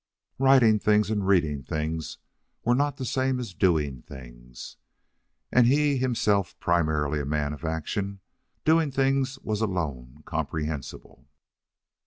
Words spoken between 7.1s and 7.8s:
a man of